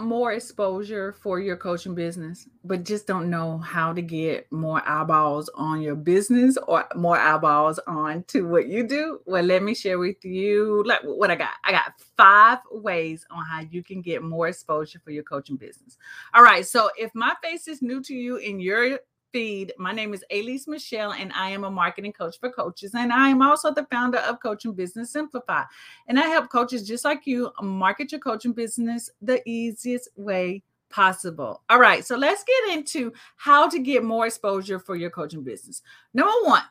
[0.00, 5.48] more exposure for your coaching business, but just don't know how to get more eyeballs
[5.54, 9.20] on your business or more eyeballs on to what you do?
[9.26, 11.50] Well, let me share with you like what I got.
[11.64, 15.98] I got five ways on how you can get more exposure for your coaching business.
[16.34, 16.66] All right.
[16.66, 18.98] So if my face is new to you in your
[19.32, 19.72] feed.
[19.78, 22.94] My name is Alease Michelle, and I am a marketing coach for coaches.
[22.94, 25.64] And I am also the founder of Coaching Business Simplify.
[26.06, 31.62] And I help coaches just like you market your coaching business the easiest way possible.
[31.68, 35.82] All right, so let's get into how to get more exposure for your coaching business.
[36.14, 36.62] Number one,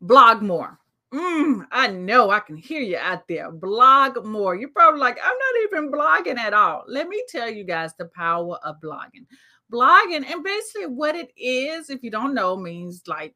[0.00, 0.78] blog more.
[1.14, 3.50] Mm, I know I can hear you out there.
[3.50, 4.54] Blog more.
[4.54, 6.84] You're probably like, I'm not even blogging at all.
[6.88, 9.26] Let me tell you guys the power of blogging
[9.72, 13.34] blogging and basically what it is if you don't know means like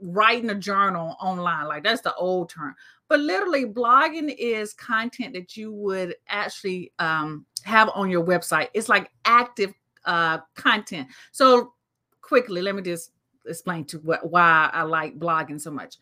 [0.00, 2.74] writing a journal online like that's the old term.
[3.08, 8.68] But literally blogging is content that you would actually um, have on your website.
[8.74, 9.72] It's like active
[10.04, 11.08] uh, content.
[11.32, 11.72] So
[12.20, 13.12] quickly let me just
[13.46, 15.96] explain to what why i like blogging so much.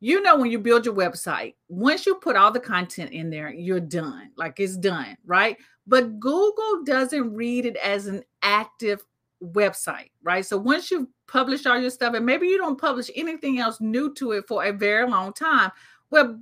[0.00, 3.50] You know when you build your website once you put all the content in there
[3.50, 4.30] you're done.
[4.36, 5.56] Like it's done right?
[5.86, 9.04] But google doesn't read it as an active
[9.42, 10.46] website right?
[10.46, 14.14] So once you've published all your stuff and maybe you don't publish anything else new
[14.14, 15.70] to it for a very long time
[16.10, 16.38] well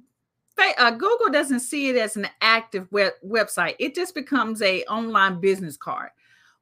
[0.78, 3.74] uh, google doesn't see it as an active web website.
[3.78, 6.10] It just becomes a online business card.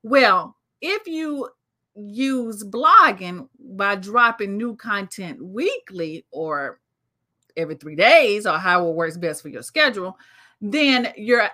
[0.03, 1.49] Well if you
[1.97, 6.81] use blogging by dropping new content weekly or
[7.57, 10.17] every three days or however works best for your schedule,
[10.61, 11.49] then your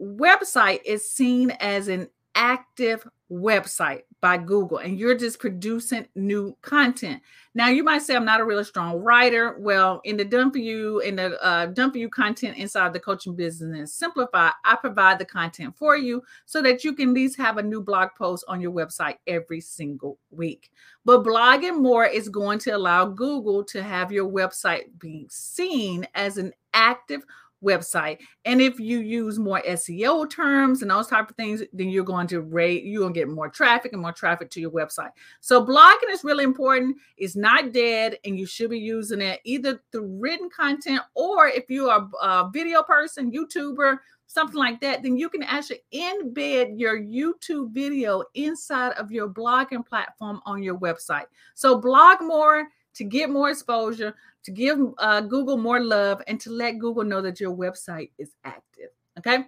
[0.00, 7.20] website is seen as an active website by Google and you're just producing new content.
[7.54, 9.56] Now you might say I'm not a really strong writer.
[9.58, 13.78] Well, in the for you in the uh, for you content inside the coaching business
[13.78, 17.58] and simplify, I provide the content for you so that you can at least have
[17.58, 20.70] a new blog post on your website every single week.
[21.04, 26.38] But blogging more is going to allow Google to have your website be seen as
[26.38, 27.24] an active
[27.64, 28.18] website.
[28.44, 32.26] And if you use more SEO terms and those type of things, then you're going
[32.28, 35.10] to rate, you're going to get more traffic and more traffic to your website.
[35.40, 36.96] So blogging is really important.
[37.16, 41.70] It's not dead and you should be using it either through written content or if
[41.70, 47.00] you are a video person, YouTuber, something like that, then you can actually embed your
[47.00, 51.26] YouTube video inside of your blogging platform on your website.
[51.54, 56.50] So blog more to get more exposure, to give uh, Google more love, and to
[56.50, 58.90] let Google know that your website is active.
[59.18, 59.46] Okay.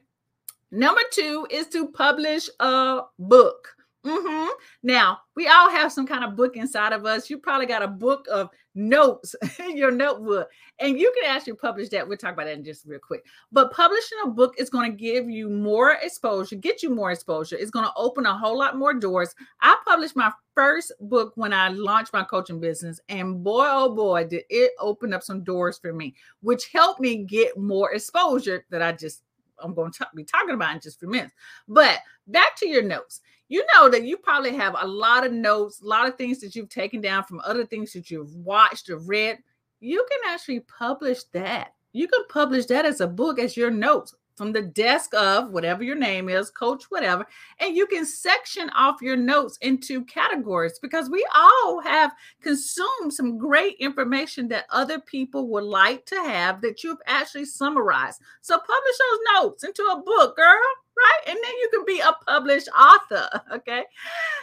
[0.71, 3.75] Number two is to publish a book.
[4.06, 4.49] Mm-hmm.
[4.84, 7.28] Now, we all have some kind of book inside of us.
[7.28, 11.89] You probably got a book of notes in your notebook, and you can actually publish
[11.89, 12.06] that.
[12.06, 13.25] We'll talk about that in just real quick.
[13.50, 17.56] But publishing a book is going to give you more exposure, get you more exposure.
[17.56, 19.34] It's going to open a whole lot more doors.
[19.61, 24.25] I published my first book when I launched my coaching business, and boy, oh boy,
[24.25, 28.83] did it open up some doors for me, which helped me get more exposure that
[28.83, 29.22] I just
[29.62, 31.34] I'm going to be talking about in just a few minutes.
[31.69, 35.81] But back to your notes you know that you probably have a lot of notes,
[35.81, 38.98] a lot of things that you've taken down from other things that you've watched or
[38.98, 39.38] read.
[39.81, 41.75] You can actually publish that.
[41.92, 45.82] You can publish that as a book as your notes from the desk of whatever
[45.82, 47.26] your name is, coach, whatever,
[47.59, 53.38] and you can section off your notes into categories because we all have consumed some
[53.38, 58.20] great information that other people would like to have that you've actually summarized.
[58.42, 60.59] So publish those notes into a book, girl
[60.97, 61.29] right?
[61.29, 63.29] And then you can be a published author.
[63.57, 63.84] Okay.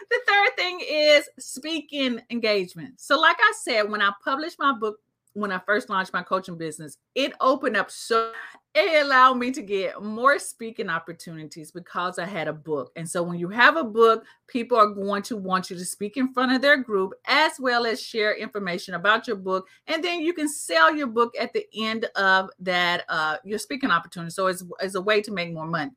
[0.09, 2.99] The third thing is speaking engagement.
[2.99, 4.97] So, like I said, when I published my book,
[5.33, 8.31] when I first launched my coaching business, it opened up so
[8.75, 12.91] it allowed me to get more speaking opportunities because I had a book.
[12.95, 16.17] And so when you have a book, people are going to want you to speak
[16.17, 19.67] in front of their group as well as share information about your book.
[19.87, 23.91] And then you can sell your book at the end of that uh, your speaking
[23.91, 24.31] opportunity.
[24.31, 25.91] So it's, it's a way to make more money.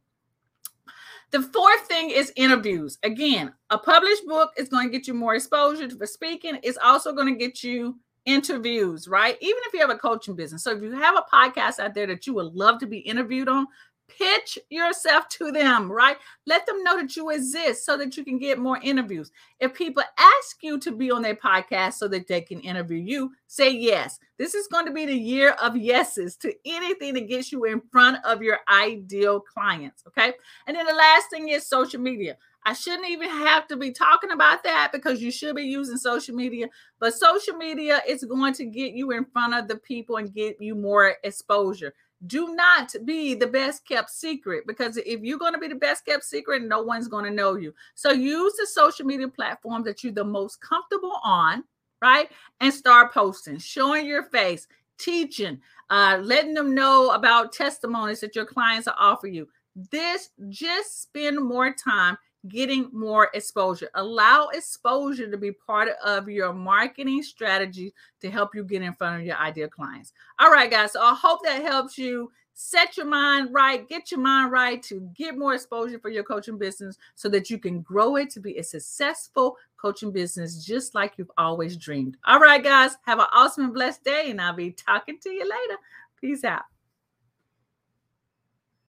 [1.33, 2.99] The fourth thing is interviews.
[3.03, 6.59] Again, a published book is going to get you more exposure for speaking.
[6.63, 9.37] It's also going to get you interviews, right?
[9.41, 10.65] Even if you have a coaching business.
[10.65, 13.49] So if you have a podcast out there that you would love to be interviewed
[13.49, 13.67] on,
[14.09, 16.17] pitch yourself to them, right?
[16.47, 19.31] Let them know that you exist so that you can get more interviews.
[19.61, 23.33] If people ask you to be on their podcast so that they can interview you,
[23.47, 24.19] say yes.
[24.39, 27.81] This is going to be the year of yeses to anything that gets you in
[27.91, 30.35] front of your ideal clients, okay?
[30.67, 32.37] And then the last thing is social media.
[32.67, 36.35] I shouldn't even have to be talking about that because you should be using social
[36.35, 36.67] media.
[36.99, 40.61] But social media is going to get you in front of the people and get
[40.61, 41.95] you more exposure.
[42.27, 46.07] Do not be the best kept secret because if you're going to be the best
[46.07, 47.75] kept secret, no one's going to know you.
[47.95, 51.65] So use the social media platform that you're the most comfortable on,
[52.01, 52.31] right?
[52.61, 54.67] And start posting, showing your face,
[54.99, 55.61] teaching,
[55.91, 59.49] uh, letting them know about testimonies that your clients are offering you.
[59.91, 62.17] This just spend more time
[62.49, 63.89] getting more exposure.
[63.95, 69.21] Allow exposure to be part of your marketing strategy to help you get in front
[69.21, 70.13] of your ideal clients.
[70.39, 70.93] All right, guys.
[70.93, 75.01] So I hope that helps you set your mind right, get your mind right to
[75.15, 78.57] get more exposure for your coaching business so that you can grow it to be
[78.57, 82.17] a successful coaching business just like you've always dreamed.
[82.27, 82.97] All right, guys.
[83.05, 85.81] Have an awesome and blessed day, and I'll be talking to you later.
[86.19, 86.63] Peace out.